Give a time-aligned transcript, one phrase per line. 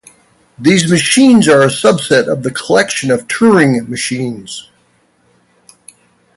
[0.57, 4.67] These machines are a subset of the collection of Turing machines.